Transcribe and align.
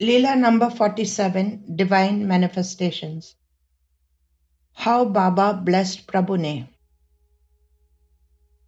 Leela 0.00 0.38
number 0.38 0.70
47 0.70 1.74
Divine 1.74 2.28
Manifestations 2.28 3.34
How 4.72 5.04
Baba 5.04 5.60
Blessed 5.64 6.06
Prabhune 6.06 6.68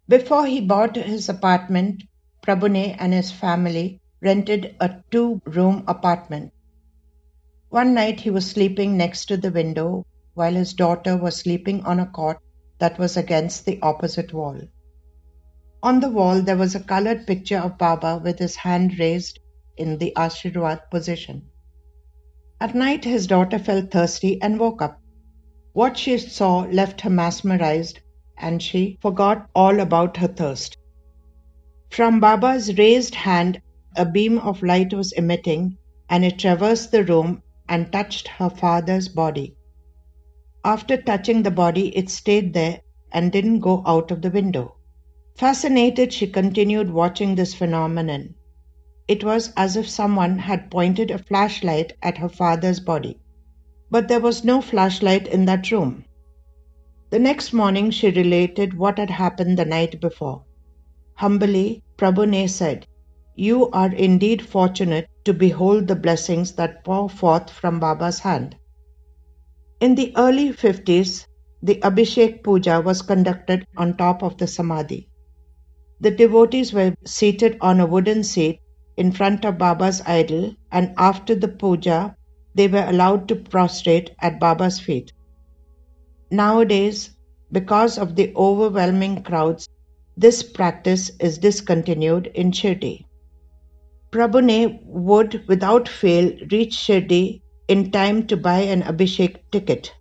Before 0.09 0.45
he 0.45 0.59
bought 0.59 0.97
his 0.97 1.29
apartment, 1.29 2.03
Prabhune 2.41 2.97
and 2.99 3.13
his 3.13 3.31
family 3.31 4.01
rented 4.21 4.75
a 4.81 5.01
two 5.09 5.41
room 5.45 5.85
apartment. 5.87 6.51
One 7.69 7.93
night 7.93 8.19
he 8.19 8.29
was 8.29 8.51
sleeping 8.51 8.97
next 8.97 9.27
to 9.27 9.37
the 9.37 9.51
window 9.51 10.05
while 10.33 10.55
his 10.55 10.73
daughter 10.73 11.15
was 11.15 11.37
sleeping 11.37 11.85
on 11.85 12.01
a 12.01 12.07
cot 12.07 12.41
that 12.79 12.99
was 12.99 13.15
against 13.15 13.65
the 13.65 13.79
opposite 13.81 14.33
wall. 14.33 14.59
On 15.81 16.01
the 16.01 16.09
wall 16.09 16.41
there 16.41 16.57
was 16.57 16.75
a 16.75 16.83
colored 16.83 17.25
picture 17.25 17.59
of 17.59 17.77
Baba 17.77 18.19
with 18.21 18.37
his 18.37 18.57
hand 18.57 18.99
raised 18.99 19.39
in 19.81 19.97
the 19.97 20.13
Ashirwad 20.15 20.89
position. 20.91 21.41
At 22.59 22.75
night 22.75 23.03
his 23.03 23.27
daughter 23.27 23.57
felt 23.57 23.91
thirsty 23.91 24.39
and 24.41 24.59
woke 24.59 24.81
up. 24.81 24.99
What 25.73 25.97
she 25.97 26.17
saw 26.17 26.59
left 26.79 27.01
her 27.01 27.09
mesmerized 27.09 27.99
and 28.37 28.61
she 28.61 28.97
forgot 29.01 29.49
all 29.55 29.79
about 29.79 30.17
her 30.17 30.27
thirst. 30.27 30.77
From 31.89 32.19
Baba's 32.19 32.77
raised 32.77 33.15
hand, 33.15 33.61
a 33.95 34.05
beam 34.05 34.37
of 34.37 34.61
light 34.63 34.93
was 34.93 35.11
emitting 35.13 35.77
and 36.09 36.23
it 36.23 36.39
traversed 36.39 36.91
the 36.91 37.03
room 37.03 37.41
and 37.67 37.91
touched 37.91 38.27
her 38.27 38.49
father's 38.49 39.09
body. 39.09 39.55
After 40.63 40.97
touching 40.97 41.41
the 41.43 41.51
body, 41.51 41.95
it 41.97 42.09
stayed 42.09 42.53
there 42.53 42.81
and 43.11 43.31
didn't 43.31 43.59
go 43.59 43.81
out 43.85 44.11
of 44.11 44.21
the 44.21 44.29
window. 44.29 44.75
Fascinated, 45.35 46.13
she 46.13 46.27
continued 46.27 46.91
watching 46.91 47.35
this 47.35 47.53
phenomenon. 47.53 48.35
It 49.11 49.25
was 49.25 49.51
as 49.57 49.75
if 49.75 49.89
someone 49.89 50.39
had 50.39 50.71
pointed 50.71 51.11
a 51.11 51.17
flashlight 51.17 51.91
at 52.01 52.19
her 52.19 52.29
father's 52.29 52.79
body. 52.79 53.19
But 53.89 54.07
there 54.07 54.21
was 54.21 54.45
no 54.45 54.61
flashlight 54.61 55.27
in 55.27 55.43
that 55.47 55.69
room. 55.69 56.05
The 57.09 57.19
next 57.19 57.51
morning 57.51 57.91
she 57.91 58.09
related 58.09 58.77
what 58.77 58.97
had 58.97 59.09
happened 59.09 59.57
the 59.59 59.65
night 59.65 59.99
before. 59.99 60.45
Humbly, 61.15 61.83
Prabhune 61.97 62.47
said, 62.47 62.87
You 63.35 63.69
are 63.71 63.93
indeed 63.93 64.47
fortunate 64.47 65.09
to 65.25 65.33
behold 65.33 65.89
the 65.89 65.97
blessings 65.97 66.53
that 66.53 66.85
pour 66.85 67.09
forth 67.09 67.49
from 67.49 67.81
Baba's 67.81 68.19
hand. 68.19 68.55
In 69.81 69.95
the 69.95 70.13
early 70.15 70.53
50s, 70.53 71.25
the 71.61 71.81
Abhishek 71.83 72.45
Puja 72.45 72.79
was 72.79 73.01
conducted 73.01 73.67
on 73.75 73.97
top 73.97 74.23
of 74.23 74.37
the 74.37 74.47
Samadhi. 74.47 75.09
The 75.99 76.11
devotees 76.11 76.71
were 76.71 76.95
seated 77.05 77.57
on 77.59 77.81
a 77.81 77.85
wooden 77.85 78.23
seat 78.23 78.61
in 79.01 79.11
front 79.11 79.45
of 79.45 79.57
Baba's 79.57 80.01
idol, 80.05 80.55
and 80.71 80.93
after 80.97 81.33
the 81.33 81.47
puja, 81.47 82.15
they 82.53 82.67
were 82.67 82.85
allowed 82.87 83.27
to 83.27 83.35
prostrate 83.35 84.11
at 84.19 84.39
Baba's 84.39 84.79
feet. 84.79 85.11
Nowadays, 86.29 87.09
because 87.51 87.97
of 87.97 88.15
the 88.15 88.31
overwhelming 88.35 89.23
crowds, 89.23 89.67
this 90.15 90.43
practice 90.43 91.09
is 91.19 91.39
discontinued 91.39 92.27
in 92.27 92.51
Shirdi. 92.51 93.05
Prabhune 94.11 94.79
would, 94.85 95.47
without 95.47 95.89
fail, 95.89 96.31
reach 96.51 96.75
Shirdi 96.75 97.41
in 97.67 97.91
time 97.91 98.27
to 98.27 98.37
buy 98.37 98.59
an 98.59 98.83
Abhishek 98.83 99.37
ticket. 99.51 99.91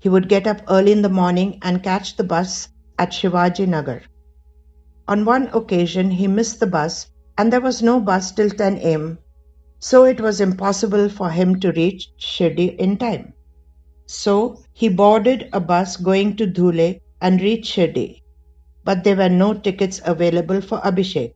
He 0.00 0.08
would 0.08 0.28
get 0.28 0.46
up 0.48 0.62
early 0.68 0.92
in 0.92 1.02
the 1.02 1.16
morning 1.22 1.58
and 1.62 1.82
catch 1.82 2.16
the 2.16 2.24
bus 2.24 2.68
at 2.98 3.10
Shivaji 3.10 3.68
Nagar. 3.68 4.02
On 5.06 5.24
one 5.24 5.50
occasion, 5.52 6.10
he 6.10 6.26
missed 6.26 6.58
the 6.60 6.66
bus 6.66 7.06
and 7.36 7.52
there 7.52 7.60
was 7.60 7.82
no 7.82 8.00
bus 8.00 8.32
till 8.32 8.50
10 8.50 8.78
am, 8.78 9.18
so 9.78 10.04
it 10.04 10.20
was 10.20 10.40
impossible 10.40 11.08
for 11.08 11.30
him 11.30 11.60
to 11.60 11.72
reach 11.72 12.10
Shirdi 12.18 12.76
in 12.76 12.96
time. 12.96 13.32
So 14.06 14.62
he 14.72 14.88
boarded 14.88 15.48
a 15.52 15.60
bus 15.60 15.96
going 15.96 16.36
to 16.36 16.46
Dhule 16.46 17.00
and 17.20 17.40
reached 17.40 17.74
Shirdi, 17.74 18.22
but 18.84 19.04
there 19.04 19.16
were 19.16 19.28
no 19.28 19.54
tickets 19.54 20.00
available 20.04 20.60
for 20.60 20.78
Abhishek. 20.80 21.34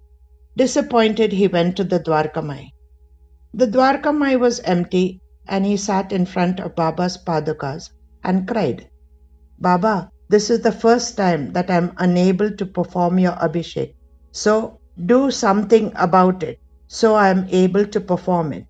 Disappointed, 0.56 1.32
he 1.32 1.48
went 1.48 1.76
to 1.76 1.84
the 1.84 2.00
Dwarkamai. 2.00 2.70
The 3.54 3.66
Dwarkamai 3.66 4.38
was 4.38 4.60
empty 4.60 5.20
and 5.46 5.64
he 5.64 5.76
sat 5.76 6.12
in 6.12 6.26
front 6.26 6.60
of 6.60 6.74
Baba's 6.74 7.16
Padukas 7.16 7.90
and 8.22 8.46
cried, 8.46 8.88
Baba, 9.58 10.10
this 10.28 10.50
is 10.50 10.60
the 10.60 10.72
first 10.72 11.16
time 11.16 11.52
that 11.54 11.70
I 11.70 11.76
am 11.76 11.94
unable 11.96 12.50
to 12.50 12.66
perform 12.66 13.18
your 13.18 13.32
Abhishek. 13.32 13.94
So 14.30 14.77
do 15.06 15.30
something 15.30 15.92
about 15.96 16.42
it 16.42 16.60
so 16.88 17.14
I 17.14 17.28
am 17.28 17.46
able 17.50 17.86
to 17.86 18.00
perform 18.00 18.52
it. 18.52 18.66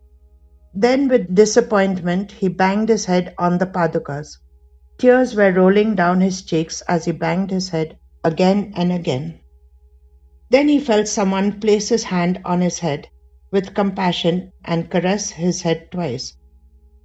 Then, 0.75 1.09
with 1.09 1.35
disappointment, 1.35 2.33
he 2.33 2.49
banged 2.49 2.89
his 2.89 3.05
head 3.05 3.35
on 3.39 3.59
the 3.59 3.67
padukas. 3.67 4.39
Tears 4.99 5.35
were 5.35 5.53
rolling 5.53 5.95
down 5.95 6.21
his 6.21 6.43
cheeks 6.43 6.81
as 6.83 7.05
he 7.05 7.13
banged 7.13 7.51
his 7.51 7.69
head 7.69 7.97
again 8.25 8.73
and 8.77 8.93
again. 8.93 9.39
Then 10.51 10.69
he 10.69 10.81
felt 10.81 11.07
someone 11.07 11.61
place 11.61 11.89
his 11.89 12.05
hand 12.05 12.41
on 12.45 12.61
his 12.61 12.81
head 12.81 13.09
with 13.53 13.75
compassion 13.75 14.53
and 14.65 14.91
caress 14.91 15.31
his 15.31 15.63
head 15.63 15.91
twice. 15.91 16.37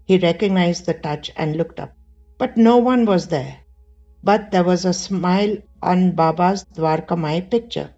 He 0.05 0.17
recognized 0.17 0.85
the 0.85 0.93
touch 0.95 1.31
and 1.35 1.55
looked 1.55 1.79
up. 1.79 1.93
But 2.37 2.57
no 2.57 2.77
one 2.77 3.05
was 3.05 3.27
there. 3.27 3.59
But 4.23 4.51
there 4.51 4.63
was 4.63 4.85
a 4.85 4.93
smile 4.93 5.57
on 5.81 6.11
Baba's 6.15 6.65
Dwarkamai 6.73 7.51
picture. 7.51 7.91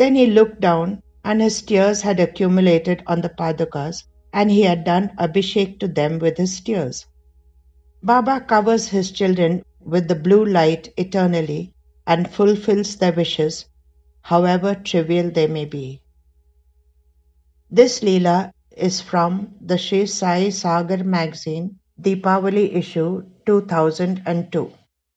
Then 0.00 0.14
he 0.14 0.28
looked 0.28 0.60
down, 0.60 1.02
and 1.22 1.42
his 1.42 1.60
tears 1.60 2.00
had 2.00 2.20
accumulated 2.20 3.02
on 3.06 3.20
the 3.20 3.28
padukas, 3.28 4.04
and 4.32 4.50
he 4.50 4.62
had 4.62 4.82
done 4.82 5.10
abhishek 5.18 5.78
to 5.80 5.88
them 5.88 6.18
with 6.18 6.38
his 6.38 6.58
tears. 6.62 7.04
Baba 8.02 8.40
covers 8.40 8.88
his 8.88 9.10
children 9.10 9.62
with 9.78 10.08
the 10.08 10.14
blue 10.14 10.46
light 10.46 10.88
eternally 10.96 11.74
and 12.06 12.32
fulfills 12.32 12.96
their 12.96 13.12
wishes, 13.12 13.66
however 14.22 14.74
trivial 14.74 15.30
they 15.30 15.46
may 15.46 15.66
be. 15.66 16.00
This 17.70 18.00
Leela 18.00 18.52
is 18.74 19.02
from 19.02 19.54
the 19.60 19.76
Sri 19.76 20.06
Sai 20.06 20.48
Sagar 20.48 21.04
magazine, 21.04 21.78
Deepavali 22.00 22.74
issue 22.74 23.22
2002. 23.44 24.72